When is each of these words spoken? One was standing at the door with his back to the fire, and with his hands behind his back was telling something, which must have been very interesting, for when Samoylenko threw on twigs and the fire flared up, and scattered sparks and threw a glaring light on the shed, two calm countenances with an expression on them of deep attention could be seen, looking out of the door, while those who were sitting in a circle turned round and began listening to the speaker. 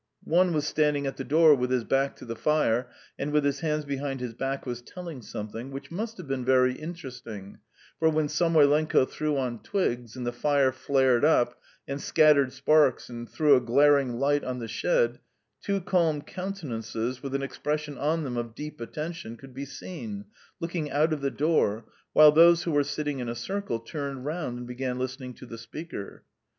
One 0.25 0.51
was 0.51 0.65
standing 0.65 1.05
at 1.05 1.17
the 1.17 1.23
door 1.23 1.53
with 1.53 1.69
his 1.69 1.83
back 1.83 2.15
to 2.15 2.25
the 2.25 2.35
fire, 2.35 2.89
and 3.19 3.31
with 3.31 3.43
his 3.45 3.59
hands 3.59 3.85
behind 3.85 4.19
his 4.19 4.33
back 4.33 4.65
was 4.65 4.81
telling 4.81 5.21
something, 5.21 5.69
which 5.69 5.91
must 5.91 6.17
have 6.17 6.27
been 6.27 6.43
very 6.43 6.73
interesting, 6.73 7.59
for 7.99 8.09
when 8.09 8.27
Samoylenko 8.27 9.05
threw 9.05 9.37
on 9.37 9.61
twigs 9.61 10.15
and 10.15 10.25
the 10.25 10.31
fire 10.31 10.71
flared 10.71 11.23
up, 11.23 11.61
and 11.87 12.01
scattered 12.01 12.51
sparks 12.51 13.09
and 13.09 13.29
threw 13.29 13.55
a 13.55 13.61
glaring 13.61 14.13
light 14.17 14.43
on 14.43 14.57
the 14.57 14.67
shed, 14.67 15.19
two 15.61 15.79
calm 15.79 16.23
countenances 16.23 17.21
with 17.21 17.35
an 17.35 17.43
expression 17.43 17.95
on 17.99 18.23
them 18.23 18.37
of 18.37 18.55
deep 18.55 18.81
attention 18.81 19.37
could 19.37 19.53
be 19.53 19.65
seen, 19.65 20.25
looking 20.59 20.89
out 20.89 21.13
of 21.13 21.21
the 21.21 21.29
door, 21.29 21.85
while 22.13 22.31
those 22.31 22.63
who 22.63 22.71
were 22.71 22.83
sitting 22.83 23.19
in 23.19 23.29
a 23.29 23.35
circle 23.35 23.77
turned 23.77 24.25
round 24.25 24.57
and 24.57 24.65
began 24.65 24.97
listening 24.97 25.35
to 25.35 25.45
the 25.45 25.59
speaker. 25.59 26.23